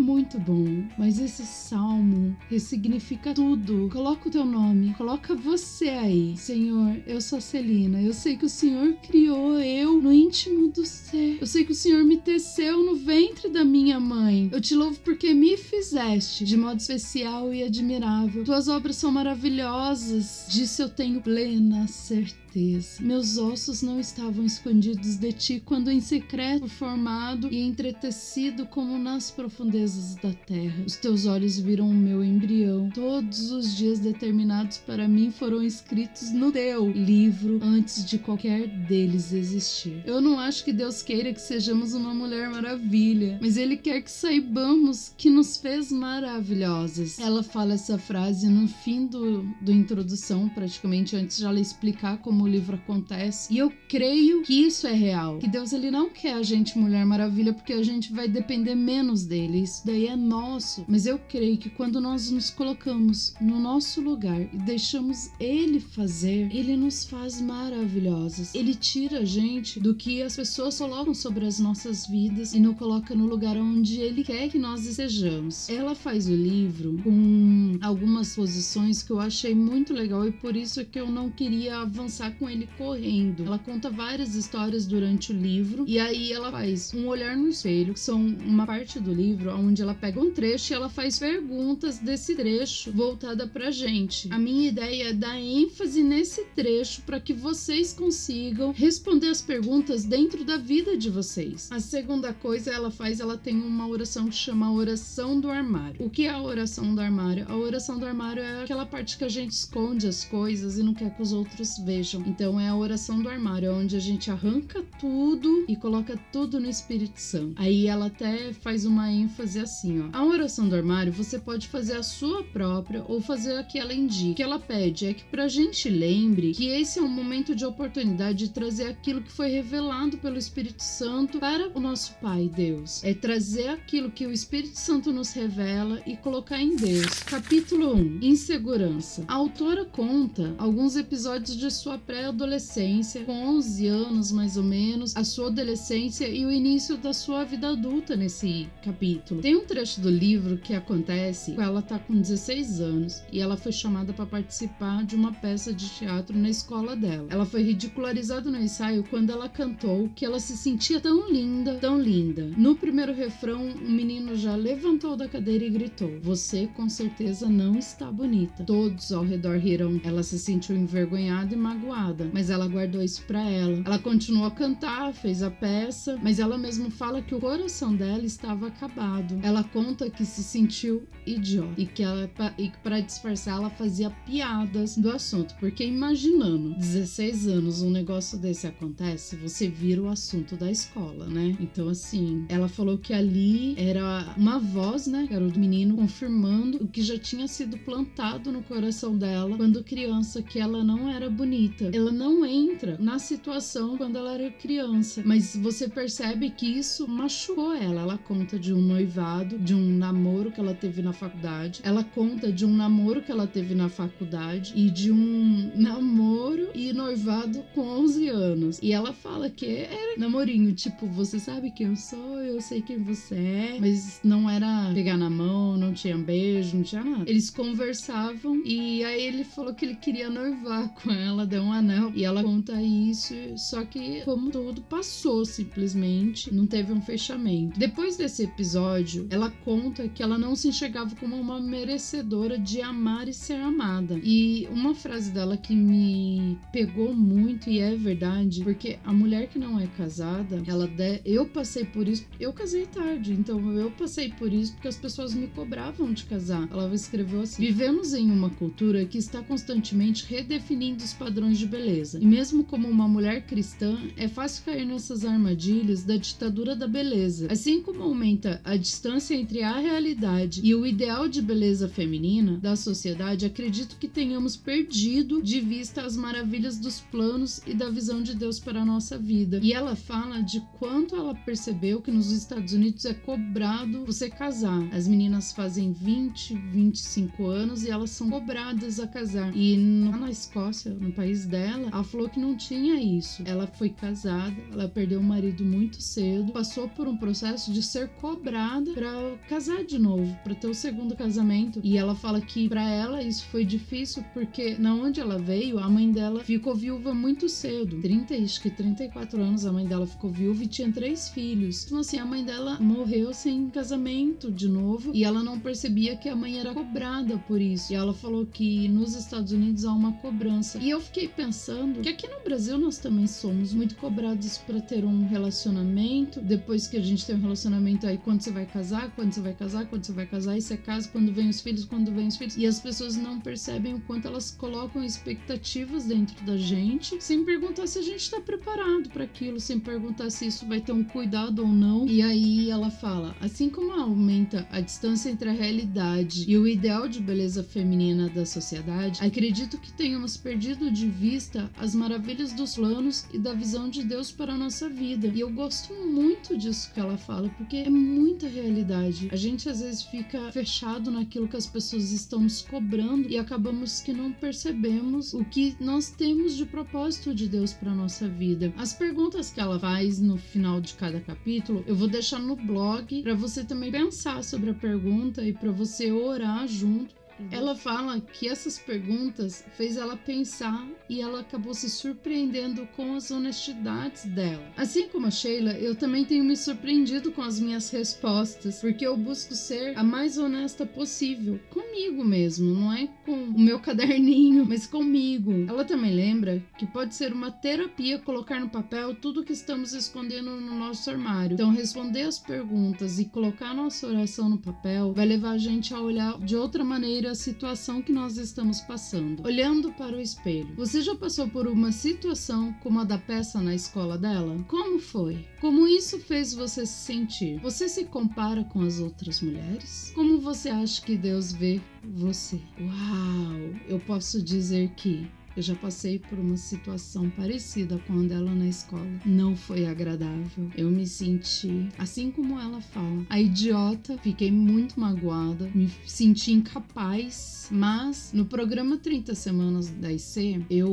Muito 0.00 0.38
bom, 0.38 0.82
mas 0.96 1.18
esse 1.18 1.44
salmo 1.44 2.34
ressignifica 2.48 3.34
tudo. 3.34 3.90
Coloca 3.92 4.28
o 4.28 4.32
teu 4.32 4.46
nome, 4.46 4.94
coloca 4.94 5.34
você 5.34 5.90
aí. 5.90 6.34
Senhor, 6.38 6.96
eu 7.06 7.20
sou 7.20 7.36
a 7.36 7.40
Celina. 7.40 8.00
Eu 8.00 8.14
sei 8.14 8.34
que 8.34 8.46
o 8.46 8.48
Senhor 8.48 8.94
criou 9.06 9.60
eu 9.60 10.00
no 10.00 10.10
íntimo 10.10 10.68
do 10.68 10.86
ser. 10.86 11.36
Eu 11.38 11.46
sei 11.46 11.66
que 11.66 11.72
o 11.72 11.74
Senhor 11.74 12.02
me 12.02 12.16
teceu 12.16 12.82
no 12.82 12.96
ventre 12.96 13.50
da 13.50 13.62
minha 13.62 14.00
mãe. 14.00 14.48
Eu 14.50 14.60
te 14.60 14.74
louvo 14.74 14.98
porque 15.00 15.34
me 15.34 15.58
fizeste 15.58 16.46
de 16.46 16.56
modo 16.56 16.80
especial 16.80 17.52
e 17.52 17.62
admirável. 17.62 18.42
Tuas 18.42 18.68
obras 18.68 18.96
são 18.96 19.12
maravilhosas. 19.12 20.46
Disso 20.48 20.80
eu 20.80 20.88
tenho 20.88 21.20
plena 21.20 21.86
certeza 21.88 22.49
certeza. 22.50 23.02
Meus 23.02 23.38
ossos 23.38 23.82
não 23.82 24.00
estavam 24.00 24.44
escondidos 24.44 25.16
de 25.16 25.32
ti 25.32 25.62
quando 25.64 25.90
em 25.90 26.00
secreto 26.00 26.68
formado 26.68 27.48
e 27.50 27.60
entretecido 27.60 28.66
como 28.66 28.98
nas 28.98 29.30
profundezas 29.30 30.16
da 30.16 30.32
terra. 30.32 30.82
Os 30.86 30.96
teus 30.96 31.26
olhos 31.26 31.58
viram 31.58 31.88
o 31.88 31.94
meu 31.94 32.24
embrião. 32.24 32.90
Todos 32.90 33.50
os 33.52 33.76
dias 33.76 34.00
determinados 34.00 34.78
para 34.78 35.06
mim 35.06 35.30
foram 35.30 35.62
escritos 35.62 36.32
no 36.32 36.50
teu 36.50 36.90
livro 36.90 37.60
antes 37.62 38.04
de 38.04 38.18
qualquer 38.18 38.66
deles 38.66 39.32
existir. 39.32 40.02
Eu 40.04 40.20
não 40.20 40.38
acho 40.38 40.64
que 40.64 40.72
Deus 40.72 41.02
queira 41.02 41.32
que 41.32 41.40
sejamos 41.40 41.94
uma 41.94 42.12
mulher 42.12 42.50
maravilha, 42.50 43.38
mas 43.40 43.56
Ele 43.56 43.76
quer 43.76 44.02
que 44.02 44.10
saibamos 44.10 45.14
que 45.16 45.30
nos 45.30 45.56
fez 45.56 45.92
maravilhosas. 45.92 47.18
Ela 47.18 47.42
fala 47.42 47.74
essa 47.74 47.98
frase 47.98 48.48
no 48.48 48.66
fim 48.66 49.06
do, 49.06 49.42
do 49.60 49.72
introdução, 49.72 50.48
praticamente 50.48 51.16
antes 51.16 51.38
de 51.38 51.44
ela 51.44 51.60
explicar 51.60 52.18
como 52.18 52.39
como 52.40 52.44
o 52.44 52.48
livro 52.48 52.76
acontece. 52.76 53.52
E 53.52 53.58
eu 53.58 53.70
creio 53.88 54.42
que 54.42 54.54
isso 54.54 54.86
é 54.86 54.92
real. 54.92 55.38
Que 55.38 55.48
Deus 55.48 55.72
ele 55.72 55.90
não 55.90 56.08
quer 56.08 56.34
a 56.34 56.42
gente 56.42 56.78
Mulher 56.78 57.04
Maravilha 57.04 57.52
porque 57.52 57.74
a 57.74 57.82
gente 57.82 58.12
vai 58.12 58.28
depender 58.28 58.74
menos 58.74 59.26
dele. 59.26 59.62
Isso 59.62 59.82
daí 59.84 60.06
é 60.06 60.16
nosso. 60.16 60.84
Mas 60.88 61.04
eu 61.04 61.18
creio 61.18 61.58
que 61.58 61.68
quando 61.68 62.00
nós 62.00 62.30
nos 62.30 62.48
colocamos 62.48 63.34
no 63.40 63.60
nosso 63.60 64.00
lugar 64.00 64.40
e 64.40 64.56
deixamos 64.58 65.30
ele 65.38 65.80
fazer, 65.80 66.48
ele 66.54 66.76
nos 66.76 67.04
faz 67.04 67.40
maravilhosas. 67.40 68.54
Ele 68.54 68.74
tira 68.74 69.18
a 69.18 69.24
gente 69.24 69.78
do 69.78 69.94
que 69.94 70.22
as 70.22 70.36
pessoas 70.36 70.78
colocam 70.78 71.12
sobre 71.12 71.44
as 71.44 71.58
nossas 71.58 72.06
vidas 72.06 72.54
e 72.54 72.60
nos 72.60 72.76
coloca 72.76 73.14
no 73.14 73.26
lugar 73.26 73.56
onde 73.56 74.00
ele 74.00 74.24
quer 74.24 74.48
que 74.48 74.58
nós 74.58 74.86
estejamos. 74.86 75.68
Ela 75.68 75.94
faz 75.94 76.26
o 76.26 76.34
livro 76.34 76.98
com 77.02 77.78
algumas 77.82 78.34
posições 78.34 79.02
que 79.02 79.10
eu 79.10 79.20
achei 79.20 79.54
muito 79.54 79.92
legal 79.92 80.26
e 80.26 80.32
por 80.32 80.56
isso 80.56 80.80
é 80.80 80.84
que 80.84 80.98
eu 80.98 81.10
não 81.10 81.28
queria 81.28 81.78
avançar 81.78 82.29
com 82.30 82.48
ele 82.48 82.68
correndo. 82.76 83.44
Ela 83.44 83.58
conta 83.58 83.90
várias 83.90 84.34
histórias 84.34 84.86
durante 84.86 85.32
o 85.32 85.36
livro 85.36 85.84
e 85.86 85.98
aí 85.98 86.32
ela 86.32 86.50
faz 86.50 86.92
um 86.94 87.06
olhar 87.06 87.36
no 87.36 87.48
espelho, 87.48 87.94
que 87.94 88.00
são 88.00 88.20
uma 88.20 88.66
parte 88.66 88.98
do 88.98 89.12
livro 89.12 89.54
onde 89.54 89.82
ela 89.82 89.94
pega 89.94 90.20
um 90.20 90.30
trecho 90.30 90.72
e 90.72 90.76
ela 90.76 90.88
faz 90.88 91.18
perguntas 91.18 91.98
desse 91.98 92.34
trecho 92.34 92.92
voltada 92.92 93.46
pra 93.46 93.70
gente. 93.70 94.28
A 94.32 94.38
minha 94.38 94.68
ideia 94.68 95.10
é 95.10 95.12
dar 95.12 95.38
ênfase 95.38 96.02
nesse 96.02 96.44
trecho 96.54 97.02
para 97.02 97.20
que 97.20 97.32
vocês 97.32 97.92
consigam 97.92 98.72
responder 98.72 99.28
as 99.28 99.42
perguntas 99.42 100.04
dentro 100.04 100.44
da 100.44 100.56
vida 100.56 100.96
de 100.96 101.10
vocês. 101.10 101.68
A 101.70 101.80
segunda 101.80 102.32
coisa 102.32 102.70
ela 102.70 102.90
faz, 102.90 103.20
ela 103.20 103.36
tem 103.36 103.56
uma 103.56 103.88
oração 103.88 104.28
que 104.28 104.34
chama 104.34 104.72
oração 104.72 105.40
do 105.40 105.50
armário. 105.50 106.04
O 106.04 106.10
que 106.10 106.26
é 106.26 106.30
a 106.30 106.42
oração 106.42 106.94
do 106.94 107.00
armário? 107.00 107.46
A 107.48 107.56
oração 107.56 107.98
do 107.98 108.06
armário 108.06 108.42
é 108.42 108.62
aquela 108.62 108.86
parte 108.86 109.16
que 109.16 109.24
a 109.24 109.28
gente 109.28 109.52
esconde 109.52 110.06
as 110.06 110.24
coisas 110.24 110.78
e 110.78 110.82
não 110.82 110.94
quer 110.94 111.14
que 111.14 111.22
os 111.22 111.32
outros 111.32 111.78
vejam. 111.78 112.19
Então 112.26 112.60
é 112.60 112.68
a 112.68 112.76
oração 112.76 113.22
do 113.22 113.28
armário, 113.28 113.74
onde 113.74 113.96
a 113.96 114.00
gente 114.00 114.30
arranca 114.30 114.82
tudo 114.98 115.64
e 115.68 115.76
coloca 115.76 116.18
tudo 116.32 116.60
no 116.60 116.68
Espírito 116.68 117.20
Santo. 117.20 117.54
Aí 117.56 117.86
ela 117.86 118.06
até 118.06 118.52
faz 118.52 118.84
uma 118.84 119.10
ênfase 119.10 119.58
assim, 119.58 120.00
ó. 120.00 120.08
A 120.12 120.24
oração 120.24 120.68
do 120.68 120.74
armário 120.74 121.12
você 121.12 121.38
pode 121.38 121.68
fazer 121.68 121.96
a 121.96 122.02
sua 122.02 122.42
própria 122.44 123.04
ou 123.06 123.20
fazer 123.20 123.58
a 123.58 123.64
que 123.64 123.78
ela 123.78 123.94
indica. 123.94 124.32
O 124.32 124.34
que 124.34 124.42
ela 124.42 124.58
pede 124.58 125.06
é 125.06 125.14
que 125.14 125.24
pra 125.24 125.48
gente 125.48 125.88
lembre 125.88 126.52
que 126.52 126.68
esse 126.68 126.98
é 126.98 127.02
um 127.02 127.08
momento 127.08 127.54
de 127.54 127.64
oportunidade 127.64 128.38
de 128.38 128.50
trazer 128.50 128.86
aquilo 128.86 129.22
que 129.22 129.30
foi 129.30 129.48
revelado 129.48 130.18
pelo 130.18 130.38
Espírito 130.38 130.82
Santo 130.82 131.38
para 131.38 131.70
o 131.74 131.80
nosso 131.80 132.14
Pai 132.20 132.50
Deus. 132.54 133.02
É 133.04 133.12
trazer 133.14 133.68
aquilo 133.68 134.10
que 134.10 134.26
o 134.26 134.32
Espírito 134.32 134.78
Santo 134.78 135.12
nos 135.12 135.32
revela 135.32 136.00
e 136.06 136.16
colocar 136.16 136.60
em 136.60 136.76
Deus. 136.76 137.22
Capítulo 137.24 137.94
1: 137.94 138.18
Insegurança. 138.22 139.24
A 139.28 139.34
autora 139.34 139.84
conta 139.84 140.54
alguns 140.58 140.96
episódios 140.96 141.56
de 141.56 141.70
sua 141.70 141.98
pré-adolescência, 142.10 143.22
com 143.24 143.32
11 143.58 143.86
anos 143.86 144.32
mais 144.32 144.56
ou 144.56 144.64
menos, 144.64 145.16
a 145.16 145.22
sua 145.22 145.46
adolescência 145.46 146.28
e 146.28 146.44
o 146.44 146.50
início 146.50 146.96
da 146.96 147.12
sua 147.12 147.44
vida 147.44 147.68
adulta 147.68 148.16
nesse 148.16 148.66
capítulo. 148.82 149.40
Tem 149.40 149.54
um 149.54 149.64
trecho 149.64 150.00
do 150.00 150.10
livro 150.10 150.58
que 150.58 150.74
acontece 150.74 151.54
ela 151.56 151.78
está 151.78 152.00
com 152.00 152.20
16 152.20 152.80
anos 152.80 153.22
e 153.30 153.40
ela 153.40 153.56
foi 153.56 153.70
chamada 153.70 154.12
para 154.12 154.26
participar 154.26 155.04
de 155.04 155.14
uma 155.14 155.32
peça 155.32 155.72
de 155.72 155.88
teatro 155.88 156.36
na 156.36 156.50
escola 156.50 156.96
dela. 156.96 157.28
Ela 157.30 157.46
foi 157.46 157.62
ridicularizada 157.62 158.50
no 158.50 158.58
ensaio 158.58 159.04
quando 159.08 159.30
ela 159.30 159.48
cantou 159.48 160.10
que 160.16 160.24
ela 160.24 160.40
se 160.40 160.56
sentia 160.56 161.00
tão 161.00 161.30
linda, 161.30 161.74
tão 161.74 162.00
linda. 162.00 162.50
No 162.56 162.74
primeiro 162.74 163.14
refrão, 163.14 163.68
o 163.68 163.88
menino 163.88 164.34
já 164.34 164.56
levantou 164.56 165.16
da 165.16 165.28
cadeira 165.28 165.64
e 165.64 165.70
gritou: 165.70 166.18
Você 166.22 166.66
com 166.74 166.88
certeza 166.88 167.48
não 167.48 167.78
está 167.78 168.10
bonita. 168.10 168.64
Todos 168.64 169.12
ao 169.12 169.22
redor 169.22 169.58
riram. 169.58 170.00
Ela 170.02 170.24
se 170.24 170.38
sentiu 170.38 170.76
envergonhada 170.76 171.54
e 171.54 171.56
magoada, 171.56 171.99
mas 172.32 172.50
ela 172.50 172.66
guardou 172.66 173.02
isso 173.02 173.22
para 173.22 173.42
ela. 173.42 173.82
Ela 173.84 173.98
continuou 173.98 174.46
a 174.46 174.50
cantar, 174.50 175.12
fez 175.12 175.42
a 175.42 175.50
peça, 175.50 176.18
mas 176.22 176.38
ela 176.38 176.56
mesma 176.56 176.90
fala 176.90 177.20
que 177.22 177.34
o 177.34 177.40
coração 177.40 177.94
dela 177.94 178.24
estava 178.24 178.68
acabado. 178.68 179.38
Ela 179.42 179.62
conta 179.64 180.08
que 180.10 180.24
se 180.24 180.42
sentiu 180.42 181.06
idiota 181.34 181.74
e 181.76 181.86
que 181.86 182.02
ela 182.02 182.30
e 182.58 182.70
para 182.82 183.00
disfarçar 183.00 183.56
ela 183.56 183.70
fazia 183.70 184.10
piadas 184.10 184.96
do 184.96 185.10
assunto, 185.10 185.54
porque 185.58 185.84
imaginando 185.84 186.74
16 186.74 187.48
anos 187.48 187.82
um 187.82 187.90
negócio 187.90 188.38
desse 188.38 188.66
acontece, 188.66 189.36
você 189.36 189.68
vira 189.68 190.02
o 190.02 190.08
assunto 190.08 190.56
da 190.56 190.70
escola, 190.70 191.26
né? 191.26 191.56
Então 191.60 191.88
assim, 191.88 192.44
ela 192.48 192.68
falou 192.68 192.98
que 192.98 193.12
ali 193.12 193.74
era 193.78 194.34
uma 194.36 194.58
voz, 194.58 195.06
né, 195.06 195.28
era 195.30 195.44
o 195.44 195.58
menino 195.58 195.96
confirmando 195.96 196.78
o 196.78 196.88
que 196.88 197.02
já 197.02 197.18
tinha 197.18 197.46
sido 197.48 197.76
plantado 197.78 198.52
no 198.52 198.62
coração 198.62 199.16
dela 199.16 199.56
quando 199.56 199.82
criança 199.84 200.42
que 200.42 200.58
ela 200.58 200.82
não 200.84 201.08
era 201.08 201.28
bonita. 201.28 201.90
Ela 201.92 202.12
não 202.12 202.44
entra 202.44 202.96
na 202.98 203.18
situação 203.18 203.96
quando 203.96 204.16
ela 204.16 204.34
era 204.34 204.50
criança, 204.50 205.22
mas 205.24 205.56
você 205.56 205.88
percebe 205.88 206.50
que 206.50 206.66
isso 206.66 207.06
machucou 207.08 207.72
ela. 207.72 208.02
Ela 208.02 208.18
conta 208.18 208.58
de 208.58 208.72
um 208.72 208.80
noivado, 208.80 209.58
de 209.58 209.74
um 209.74 209.96
namoro 209.96 210.50
que 210.50 210.60
ela 210.60 210.74
teve 210.74 211.02
na 211.02 211.12
faculdade. 211.20 211.80
Ela 211.84 212.02
conta 212.02 212.50
de 212.50 212.64
um 212.64 212.74
namoro 212.74 213.20
que 213.20 213.30
ela 213.30 213.46
teve 213.46 213.74
na 213.74 213.88
faculdade 213.90 214.72
e 214.74 214.90
de 214.90 215.12
um 215.12 215.70
namoro 215.74 216.70
e 216.74 216.92
noivado 216.92 217.62
com 217.74 217.82
11 217.82 218.28
anos. 218.28 218.78
E 218.82 218.92
ela 218.92 219.12
fala 219.12 219.50
que 219.50 219.66
era 219.66 220.16
namorinho, 220.16 220.74
tipo, 220.74 221.06
você 221.06 221.38
sabe 221.38 221.70
quem 221.70 221.88
eu 221.88 221.96
sou, 221.96 222.40
eu 222.40 222.60
sei 222.60 222.80
quem 222.80 222.98
você 222.98 223.34
é, 223.34 223.76
mas 223.78 224.20
não 224.24 224.48
era 224.48 224.90
pegar 224.94 225.18
na 225.18 225.28
mão, 225.28 225.76
não 225.76 225.92
tinha 225.92 226.16
beijo, 226.16 226.76
não 226.76 226.82
tinha 226.82 227.04
nada. 227.04 227.28
Eles 227.28 227.50
conversavam 227.50 228.62
e 228.64 229.04
aí 229.04 229.22
ele 229.22 229.44
falou 229.44 229.74
que 229.74 229.84
ele 229.84 229.96
queria 229.96 230.30
noivar 230.30 230.88
com 230.96 231.10
ela, 231.10 231.46
deu 231.46 231.62
um 231.62 231.72
anel 231.72 232.12
e 232.14 232.24
ela 232.24 232.42
conta 232.42 232.80
isso, 232.80 233.34
só 233.56 233.84
que 233.84 234.22
como 234.22 234.50
tudo 234.50 234.80
passou 234.82 235.44
simplesmente, 235.44 236.52
não 236.54 236.66
teve 236.66 236.92
um 236.92 237.02
fechamento. 237.02 237.78
Depois 237.78 238.16
desse 238.16 238.44
episódio, 238.44 239.26
ela 239.30 239.50
conta 239.64 240.08
que 240.08 240.22
ela 240.22 240.38
não 240.38 240.56
se 240.56 240.68
enxergava 240.68 240.99
como 241.18 241.36
uma 241.36 241.60
merecedora 241.60 242.58
de 242.58 242.80
amar 242.80 243.28
e 243.28 243.32
ser 243.32 243.60
amada. 243.60 244.20
E 244.22 244.68
uma 244.70 244.94
frase 244.94 245.30
dela 245.30 245.56
que 245.56 245.74
me 245.74 246.58
pegou 246.72 247.14
muito 247.14 247.68
e 247.70 247.78
é 247.78 247.94
verdade, 247.96 248.62
porque 248.62 248.98
a 249.04 249.12
mulher 249.12 249.48
que 249.48 249.58
não 249.58 249.78
é 249.78 249.86
casada, 249.86 250.62
ela 250.66 250.86
de... 250.86 251.20
eu 251.24 251.46
passei 251.46 251.84
por 251.84 252.08
isso, 252.08 252.26
eu 252.38 252.52
casei 252.52 252.86
tarde, 252.86 253.32
então 253.32 253.72
eu 253.72 253.90
passei 253.92 254.30
por 254.30 254.52
isso 254.52 254.72
porque 254.74 254.88
as 254.88 254.96
pessoas 254.96 255.34
me 255.34 255.46
cobravam 255.48 256.12
de 256.12 256.24
casar. 256.24 256.68
Ela 256.70 256.92
escreveu 256.94 257.42
assim: 257.42 257.62
Vivemos 257.62 258.12
em 258.14 258.30
uma 258.30 258.50
cultura 258.50 259.04
que 259.04 259.18
está 259.18 259.42
constantemente 259.42 260.24
redefinindo 260.26 261.04
os 261.04 261.12
padrões 261.12 261.58
de 261.58 261.66
beleza. 261.66 262.18
E 262.20 262.26
mesmo 262.26 262.64
como 262.64 262.88
uma 262.88 263.08
mulher 263.08 263.46
cristã, 263.46 263.98
é 264.16 264.28
fácil 264.28 264.64
cair 264.64 264.84
nessas 264.84 265.24
armadilhas 265.24 266.02
da 266.02 266.16
ditadura 266.16 266.74
da 266.74 266.86
beleza. 266.86 267.48
Assim 267.50 267.82
como 267.82 268.02
aumenta 268.02 268.60
a 268.64 268.76
distância 268.76 269.34
entre 269.34 269.62
a 269.62 269.78
realidade 269.78 270.60
e 270.64 270.74
o 270.74 270.86
ideal 270.90 271.28
de 271.28 271.40
beleza 271.40 271.88
feminina 271.88 272.58
da 272.58 272.74
sociedade, 272.74 273.46
acredito 273.46 273.96
que 273.96 274.08
tenhamos 274.08 274.56
perdido 274.56 275.40
de 275.40 275.60
vista 275.60 276.02
as 276.02 276.16
maravilhas 276.16 276.78
dos 276.78 277.00
planos 277.00 277.62
e 277.66 277.74
da 277.74 277.88
visão 277.88 278.22
de 278.22 278.34
Deus 278.34 278.58
para 278.58 278.82
a 278.82 278.84
nossa 278.84 279.16
vida. 279.16 279.60
E 279.62 279.72
ela 279.72 279.94
fala 279.94 280.42
de 280.42 280.60
quanto 280.78 281.14
ela 281.14 281.34
percebeu 281.34 282.00
que 282.02 282.10
nos 282.10 282.32
Estados 282.32 282.72
Unidos 282.72 283.04
é 283.04 283.14
cobrado 283.14 284.04
você 284.04 284.28
casar. 284.28 284.82
As 284.92 285.06
meninas 285.06 285.52
fazem 285.52 285.92
20, 285.92 286.54
25 286.54 287.46
anos 287.46 287.84
e 287.84 287.90
elas 287.90 288.10
são 288.10 288.28
cobradas 288.28 288.98
a 288.98 289.06
casar. 289.06 289.56
E 289.56 289.76
lá 290.10 290.16
na 290.16 290.30
Escócia, 290.30 290.92
no 290.92 291.12
país 291.12 291.46
dela, 291.46 291.88
ela 291.92 292.04
falou 292.04 292.28
que 292.28 292.40
não 292.40 292.56
tinha 292.56 293.00
isso. 293.00 293.42
Ela 293.46 293.66
foi 293.66 293.90
casada, 293.90 294.56
ela 294.72 294.88
perdeu 294.88 295.20
o 295.20 295.22
marido 295.22 295.64
muito 295.64 296.02
cedo, 296.02 296.52
passou 296.52 296.88
por 296.88 297.06
um 297.06 297.16
processo 297.16 297.72
de 297.72 297.82
ser 297.82 298.08
cobrada 298.20 298.92
para 298.92 299.36
casar 299.48 299.84
de 299.84 299.98
novo, 299.98 300.36
para 300.42 300.54
ter 300.54 300.66
o 300.66 300.74
segundo 300.80 301.14
casamento. 301.14 301.80
E 301.84 301.96
ela 301.96 302.14
fala 302.14 302.40
que 302.40 302.68
para 302.68 302.88
ela 302.88 303.22
isso 303.22 303.44
foi 303.46 303.64
difícil 303.64 304.24
porque 304.32 304.76
na 304.78 304.94
onde 304.94 305.20
ela 305.20 305.38
veio, 305.38 305.78
a 305.78 305.88
mãe 305.88 306.10
dela 306.10 306.42
ficou 306.42 306.74
viúva 306.74 307.14
muito 307.14 307.48
cedo. 307.48 308.00
30, 308.00 308.34
acho 308.34 308.60
que 308.60 308.70
34 308.70 309.40
anos 309.40 309.66
a 309.66 309.72
mãe 309.72 309.86
dela 309.86 310.06
ficou 310.06 310.30
viúva 310.30 310.64
e 310.64 310.66
tinha 310.66 310.90
três 310.90 311.28
filhos. 311.28 311.84
Então 311.84 311.98
assim, 311.98 312.18
a 312.18 312.24
mãe 312.24 312.42
dela 312.44 312.78
morreu 312.80 313.32
sem 313.32 313.68
casamento 313.68 314.50
de 314.50 314.68
novo 314.68 315.12
e 315.14 315.24
ela 315.24 315.42
não 315.42 315.60
percebia 315.60 316.16
que 316.16 316.28
a 316.28 316.36
mãe 316.36 316.58
era 316.58 316.72
cobrada 316.72 317.36
por 317.46 317.60
isso. 317.60 317.92
E 317.92 317.96
ela 317.96 318.14
falou 318.14 318.46
que 318.46 318.88
nos 318.88 319.14
Estados 319.14 319.52
Unidos 319.52 319.84
há 319.84 319.92
uma 319.92 320.12
cobrança. 320.14 320.78
E 320.78 320.88
eu 320.88 321.00
fiquei 321.00 321.28
pensando 321.28 322.00
que 322.00 322.08
aqui 322.08 322.26
no 322.26 322.42
Brasil 322.42 322.78
nós 322.78 322.98
também 322.98 323.26
somos 323.26 323.74
muito 323.74 323.96
cobrados 323.96 324.58
para 324.58 324.80
ter 324.80 325.04
um 325.04 325.26
relacionamento. 325.26 326.40
Depois 326.40 326.86
que 326.86 326.96
a 326.96 327.02
gente 327.02 327.26
tem 327.26 327.36
um 327.36 327.40
relacionamento 327.40 328.06
aí, 328.06 328.16
quando 328.18 328.40
você 328.40 328.50
vai 328.50 328.64
casar, 328.64 329.10
quando 329.14 329.32
você 329.32 329.40
vai 329.40 329.52
casar, 329.52 329.86
quando 329.86 330.04
você 330.04 330.12
vai 330.12 330.26
casar, 330.26 330.56
e 330.56 330.62
você 330.70 330.76
casa, 330.76 331.08
quando 331.08 331.32
vem 331.32 331.48
os 331.48 331.60
filhos, 331.60 331.84
quando 331.84 332.12
vem 332.12 332.28
os 332.28 332.36
filhos. 332.36 332.56
E 332.56 332.66
as 332.66 332.78
pessoas 332.78 333.16
não 333.16 333.40
percebem 333.40 333.94
o 333.94 334.00
quanto 334.00 334.28
elas 334.28 334.50
colocam 334.50 335.02
expectativas 335.02 336.04
dentro 336.04 336.44
da 336.44 336.56
gente, 336.56 337.22
sem 337.22 337.44
perguntar 337.44 337.86
se 337.86 337.98
a 337.98 338.02
gente 338.02 338.20
está 338.20 338.40
preparado 338.40 339.08
para 339.10 339.24
aquilo, 339.24 339.58
sem 339.58 339.80
perguntar 339.80 340.30
se 340.30 340.46
isso 340.46 340.66
vai 340.66 340.80
ter 340.80 340.92
um 340.92 341.02
cuidado 341.02 341.62
ou 341.62 341.68
não. 341.68 342.06
E 342.06 342.22
aí 342.22 342.70
ela 342.70 342.90
fala: 342.90 343.34
assim 343.40 343.68
como 343.68 343.92
aumenta 343.92 344.66
a 344.70 344.80
distância 344.80 345.30
entre 345.30 345.48
a 345.48 345.52
realidade 345.52 346.44
e 346.48 346.56
o 346.56 346.68
ideal 346.68 347.08
de 347.08 347.20
beleza 347.20 347.64
feminina 347.64 348.28
da 348.28 348.46
sociedade, 348.46 349.24
acredito 349.24 349.78
que 349.78 349.92
tenhamos 349.92 350.36
perdido 350.36 350.90
de 350.90 351.08
vista 351.08 351.70
as 351.78 351.94
maravilhas 351.94 352.52
dos 352.52 352.76
planos 352.76 353.26
e 353.32 353.38
da 353.38 353.52
visão 353.52 353.88
de 353.88 354.04
Deus 354.04 354.30
para 354.30 354.52
a 354.52 354.58
nossa 354.58 354.88
vida. 354.88 355.26
E 355.26 355.40
eu 355.40 355.50
gosto 355.50 355.92
muito 355.94 356.56
disso 356.56 356.90
que 356.92 357.00
ela 357.00 357.16
fala, 357.16 357.48
porque 357.56 357.78
é 357.78 357.90
muita 357.90 358.46
realidade. 358.46 359.28
A 359.32 359.36
gente 359.36 359.68
às 359.68 359.80
vezes 359.80 360.02
fica 360.02 360.50
fechado 360.60 361.10
naquilo 361.10 361.48
que 361.48 361.56
as 361.56 361.66
pessoas 361.66 362.12
estão 362.12 362.40
nos 362.40 362.60
cobrando 362.60 363.26
e 363.30 363.38
acabamos 363.38 364.00
que 364.00 364.12
não 364.12 364.30
percebemos 364.30 365.32
o 365.32 365.42
que 365.42 365.74
nós 365.80 366.10
temos 366.10 366.54
de 366.54 366.66
propósito 366.66 367.34
de 367.34 367.48
Deus 367.48 367.72
para 367.72 367.94
nossa 367.94 368.28
vida. 368.28 368.70
As 368.76 368.92
perguntas 368.92 369.50
que 369.50 369.58
ela 369.58 369.80
faz 369.80 370.20
no 370.20 370.36
final 370.36 370.78
de 370.78 370.92
cada 370.94 371.18
capítulo, 371.18 371.82
eu 371.86 371.96
vou 371.96 372.08
deixar 372.08 372.38
no 372.38 372.56
blog 372.56 373.22
para 373.22 373.34
você 373.34 373.64
também 373.64 373.90
pensar 373.90 374.44
sobre 374.44 374.68
a 374.68 374.74
pergunta 374.74 375.42
e 375.42 375.54
para 375.54 375.72
você 375.72 376.12
orar 376.12 376.68
junto 376.68 377.19
Ela 377.50 377.74
fala 377.74 378.20
que 378.20 378.48
essas 378.48 378.78
perguntas 378.78 379.64
fez 379.76 379.96
ela 379.96 380.16
pensar 380.16 380.86
e 381.08 381.20
ela 381.20 381.40
acabou 381.40 381.74
se 381.74 381.88
surpreendendo 381.88 382.86
com 382.96 383.14
as 383.14 383.30
honestidades 383.30 384.24
dela. 384.26 384.72
Assim 384.76 385.08
como 385.08 385.26
a 385.26 385.30
Sheila, 385.30 385.72
eu 385.72 385.94
também 385.94 386.24
tenho 386.24 386.44
me 386.44 386.56
surpreendido 386.56 387.32
com 387.32 387.42
as 387.42 387.58
minhas 387.58 387.90
respostas, 387.90 388.80
porque 388.80 389.06
eu 389.06 389.16
busco 389.16 389.54
ser 389.54 389.96
a 389.98 390.04
mais 390.04 390.38
honesta 390.38 390.86
possível 390.86 391.58
comigo 391.70 392.24
mesmo, 392.24 392.74
não 392.74 392.92
é 392.92 393.08
com 393.24 393.32
o 393.32 393.60
meu 393.60 393.80
caderninho, 393.80 394.64
mas 394.66 394.86
comigo. 394.86 395.52
Ela 395.68 395.84
também 395.84 396.14
lembra 396.14 396.62
que 396.78 396.86
pode 396.86 397.14
ser 397.14 397.32
uma 397.32 397.50
terapia 397.50 398.18
colocar 398.18 398.60
no 398.60 398.68
papel 398.68 399.14
tudo 399.14 399.44
que 399.44 399.52
estamos 399.52 399.92
escondendo 399.92 400.60
no 400.60 400.74
nosso 400.78 401.10
armário. 401.10 401.54
Então, 401.54 401.70
responder 401.70 402.22
as 402.22 402.38
perguntas 402.38 403.18
e 403.18 403.24
colocar 403.24 403.74
nossa 403.74 404.06
oração 404.06 404.48
no 404.48 404.58
papel 404.58 405.12
vai 405.12 405.26
levar 405.26 405.52
a 405.52 405.58
gente 405.58 405.92
a 405.94 406.00
olhar 406.00 406.38
de 406.38 406.56
outra 406.56 406.84
maneira 406.84 407.29
a 407.30 407.34
situação 407.34 408.02
que 408.02 408.12
nós 408.12 408.36
estamos 408.36 408.80
passando. 408.80 409.44
Olhando 409.44 409.92
para 409.92 410.16
o 410.16 410.20
espelho. 410.20 410.74
Você 410.74 411.00
já 411.00 411.14
passou 411.14 411.48
por 411.48 411.68
uma 411.68 411.92
situação 411.92 412.72
como 412.82 412.98
a 413.00 413.04
da 413.04 413.18
peça 413.18 413.60
na 413.60 413.74
escola 413.74 414.18
dela? 414.18 414.56
Como 414.66 414.98
foi? 414.98 415.46
Como 415.60 415.86
isso 415.86 416.18
fez 416.18 416.52
você 416.52 416.84
se 416.84 417.04
sentir? 417.04 417.60
Você 417.60 417.88
se 417.88 418.04
compara 418.04 418.64
com 418.64 418.82
as 418.82 418.98
outras 418.98 419.40
mulheres? 419.40 420.10
Como 420.14 420.40
você 420.40 420.70
acha 420.70 421.00
que 421.02 421.16
Deus 421.16 421.52
vê 421.52 421.80
você? 422.02 422.60
Uau! 422.80 423.80
Eu 423.88 424.00
posso 424.00 424.42
dizer 424.42 424.90
que 424.96 425.30
eu 425.56 425.62
já 425.62 425.74
passei 425.74 426.18
por 426.18 426.38
uma 426.38 426.56
situação 426.56 427.28
parecida 427.30 427.98
com 428.06 428.20
a 428.20 428.22
dela 428.22 428.54
na 428.54 428.68
escola. 428.68 429.06
Não 429.26 429.56
foi 429.56 429.84
agradável. 429.84 430.70
Eu 430.76 430.90
me 430.90 431.06
senti, 431.06 431.88
assim 431.98 432.30
como 432.30 432.58
ela 432.58 432.80
fala, 432.80 433.26
a 433.28 433.40
idiota. 433.40 434.16
Fiquei 434.18 434.50
muito 434.50 434.98
magoada, 434.98 435.68
me 435.74 435.90
senti 436.06 436.52
incapaz. 436.52 437.68
Mas 437.70 438.30
no 438.32 438.44
programa 438.44 438.96
30 438.96 439.34
Semanas 439.34 439.90
da 439.90 440.12
IC, 440.12 440.64
eu 440.68 440.92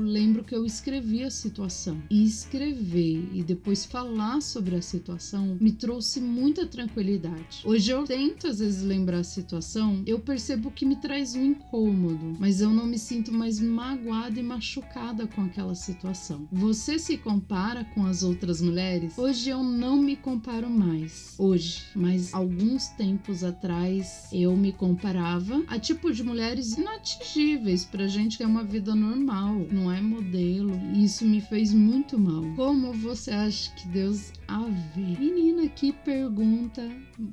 lembro 0.00 0.44
que 0.44 0.54
eu 0.54 0.64
escrevi 0.64 1.22
a 1.22 1.30
situação. 1.30 2.02
E 2.10 2.24
escrever 2.24 3.28
e 3.32 3.42
depois 3.42 3.84
falar 3.84 4.40
sobre 4.42 4.76
a 4.76 4.82
situação 4.82 5.56
me 5.60 5.72
trouxe 5.72 6.20
muita 6.20 6.66
tranquilidade. 6.66 7.62
Hoje 7.64 7.90
eu 7.90 8.04
tento 8.04 8.46
às 8.46 8.58
vezes 8.58 8.82
lembrar 8.82 9.18
a 9.18 9.24
situação, 9.24 10.02
eu 10.06 10.18
percebo 10.18 10.70
que 10.70 10.84
me 10.84 10.96
traz 10.96 11.34
um 11.34 11.44
incômodo, 11.44 12.36
mas 12.38 12.60
eu 12.60 12.70
não 12.70 12.86
me 12.86 12.98
sinto 12.98 13.32
mais 13.32 13.58
magoada 13.58 13.97
magoada 13.98 14.38
e 14.38 14.42
machucada 14.42 15.26
com 15.26 15.42
aquela 15.42 15.74
situação. 15.74 16.48
Você 16.52 16.98
se 16.98 17.18
compara 17.18 17.84
com 17.94 18.06
as 18.06 18.22
outras 18.22 18.60
mulheres? 18.60 19.18
Hoje 19.18 19.50
eu 19.50 19.62
não 19.62 19.96
me 19.96 20.16
comparo 20.16 20.70
mais. 20.70 21.34
Hoje, 21.38 21.82
mas 21.94 22.32
alguns 22.32 22.88
tempos 22.88 23.42
atrás 23.42 24.28
eu 24.32 24.56
me 24.56 24.72
comparava 24.72 25.62
a 25.66 25.78
tipo 25.78 26.12
de 26.12 26.22
mulheres 26.22 26.76
inatingíveis 26.76 27.84
pra 27.84 28.06
gente 28.06 28.36
que 28.36 28.42
é 28.42 28.46
uma 28.46 28.64
vida 28.64 28.94
normal, 28.94 29.66
não 29.70 29.92
é 29.92 30.00
modelo. 30.00 30.78
Isso 30.94 31.24
me 31.24 31.40
fez 31.40 31.74
muito 31.74 32.18
mal. 32.18 32.44
Como 32.54 32.92
você 32.92 33.30
acha 33.32 33.70
que 33.74 33.88
Deus 33.88 34.32
a 34.46 34.62
vê? 34.94 35.18
Menina, 35.18 35.68
que 35.68 35.92
pergunta 35.92 36.88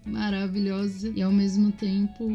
maravilhosa 0.06 1.14
e 1.16 1.22
ao 1.22 1.32
mesmo 1.32 1.72
tempo 1.72 2.28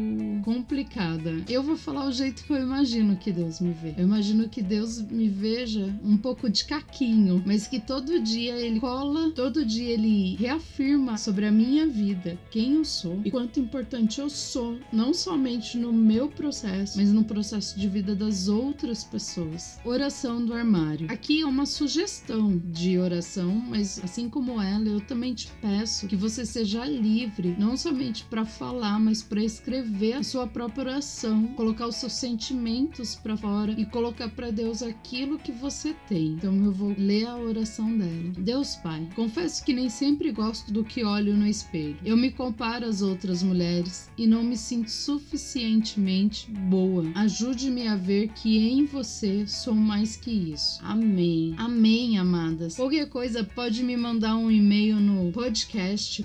complicada. 0.43 1.43
Eu 1.49 1.61
vou 1.61 1.75
falar 1.75 2.05
o 2.05 2.11
jeito 2.11 2.43
que 2.43 2.53
eu 2.53 2.61
imagino 2.61 3.17
que 3.17 3.31
Deus 3.31 3.59
me 3.59 3.73
vê. 3.73 3.93
Eu 3.97 4.05
imagino 4.05 4.20
imagino 4.21 4.47
que 4.47 4.61
Deus 4.61 5.01
me 5.01 5.27
veja 5.27 5.91
um 6.03 6.15
pouco 6.15 6.47
de 6.47 6.63
caquinho, 6.65 7.41
mas 7.43 7.65
que 7.65 7.79
todo 7.79 8.21
dia 8.21 8.53
ele 8.53 8.79
cola, 8.79 9.31
todo 9.31 9.65
dia 9.65 9.89
ele 9.89 10.35
reafirma 10.35 11.17
sobre 11.17 11.47
a 11.47 11.51
minha 11.51 11.87
vida 11.87 12.37
quem 12.51 12.75
eu 12.75 12.85
sou 12.85 13.19
e 13.25 13.31
quanto 13.31 13.59
importante 13.59 14.21
eu 14.21 14.29
sou, 14.29 14.77
não 14.93 15.11
somente 15.11 15.75
no 15.75 15.91
meu 15.91 16.29
processo, 16.29 16.99
mas 16.99 17.11
no 17.11 17.23
processo 17.23 17.79
de 17.79 17.89
vida 17.89 18.13
das 18.13 18.47
outras 18.47 19.03
pessoas. 19.03 19.79
Oração 19.83 20.45
do 20.45 20.53
armário. 20.53 21.11
Aqui 21.11 21.41
é 21.41 21.45
uma 21.45 21.65
sugestão 21.65 22.61
de 22.63 22.99
oração, 22.99 23.51
mas 23.51 23.99
assim 24.03 24.29
como 24.29 24.61
ela, 24.61 24.87
eu 24.87 25.01
também 25.01 25.33
te 25.33 25.49
peço 25.59 26.07
que 26.07 26.15
você 26.15 26.45
seja 26.45 26.85
livre, 26.85 27.55
não 27.57 27.75
somente 27.75 28.23
para 28.25 28.45
falar, 28.45 28.99
mas 28.99 29.23
para 29.23 29.43
escrever 29.43 30.13
a 30.13 30.23
sua 30.23 30.45
própria 30.45 30.91
oração, 30.91 31.47
colocar 31.55 31.87
os 31.87 31.95
seus 31.95 32.13
sentimentos 32.13 33.15
para 33.15 33.35
fora 33.35 33.71
e 33.71 33.83
colocar 33.83 34.10
colocar 34.11 34.29
para 34.29 34.51
Deus 34.51 34.83
aquilo 34.83 35.39
que 35.39 35.51
você 35.51 35.95
tem. 36.07 36.33
Então 36.33 36.53
eu 36.63 36.71
vou 36.71 36.93
ler 36.97 37.25
a 37.25 37.37
oração 37.37 37.97
dela. 37.97 38.33
Deus 38.37 38.75
Pai, 38.75 39.07
confesso 39.15 39.63
que 39.63 39.73
nem 39.73 39.89
sempre 39.89 40.31
gosto 40.31 40.71
do 40.71 40.83
que 40.83 41.03
olho 41.03 41.35
no 41.35 41.47
espelho. 41.47 41.97
Eu 42.03 42.17
me 42.17 42.31
comparo 42.31 42.85
às 42.85 43.01
outras 43.01 43.41
mulheres 43.41 44.09
e 44.17 44.27
não 44.27 44.43
me 44.43 44.57
sinto 44.57 44.89
suficientemente 44.89 46.51
boa. 46.51 47.05
Ajude-me 47.15 47.87
a 47.87 47.95
ver 47.95 48.29
que 48.29 48.57
em 48.57 48.85
você 48.85 49.47
sou 49.47 49.73
mais 49.73 50.15
que 50.17 50.31
isso. 50.31 50.79
Amém. 50.83 51.55
Amém, 51.57 52.17
amadas. 52.17 52.75
Qualquer 52.75 53.07
coisa 53.07 53.43
pode 53.43 53.83
me 53.83 53.95
mandar 53.95 54.35
um 54.35 54.51
e-mail 54.51 54.97
no 54.97 55.31
podcast 55.31 56.21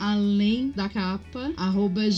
além 0.00 0.70
da 0.74 0.88
capa 0.88 1.52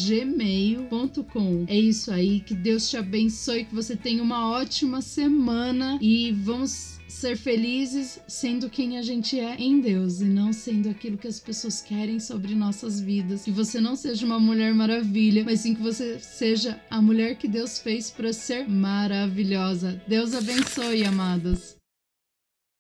gmail.com. 0.09 1.65
É 1.69 1.79
isso 1.79 2.11
aí, 2.11 2.41
que 2.41 2.55
Deus 2.55 2.89
te 2.89 2.97
abençoe, 2.97 3.65
que 3.65 3.75
você 3.75 3.97
tenha 3.97 4.23
uma 4.23 4.49
ótima 4.49 5.03
semana 5.11 5.99
e 6.01 6.31
vamos 6.31 7.01
ser 7.09 7.37
felizes 7.37 8.21
sendo 8.29 8.71
quem 8.71 8.97
a 8.97 9.03
gente 9.03 9.39
é 9.39 9.57
em 9.57 9.81
Deus 9.81 10.21
e 10.21 10.25
não 10.25 10.53
sendo 10.53 10.89
aquilo 10.89 11.19
que 11.19 11.27
as 11.27 11.41
pessoas 11.41 11.83
querem 11.83 12.21
sobre 12.21 12.55
nossas 12.55 13.01
vidas. 13.01 13.45
Que 13.45 13.51
você 13.51 13.81
não 13.81 13.97
seja 13.97 14.25
uma 14.25 14.39
mulher 14.39 14.73
maravilha, 14.73 15.45
mas 15.45 15.61
sim 15.61 15.75
que 15.75 15.83
você 15.83 16.19
seja 16.21 16.81
a 16.89 17.03
mulher 17.03 17.37
que 17.37 17.49
Deus 17.49 17.79
fez 17.79 18.11
para 18.11 18.33
ser 18.33 18.69
maravilhosa. 18.69 20.01
Deus 20.07 20.33
abençoe, 20.33 21.05
amados. 21.05 21.80